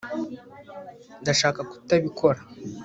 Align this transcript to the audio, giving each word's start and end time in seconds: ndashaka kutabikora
ndashaka 1.21 1.59
kutabikora 1.71 2.39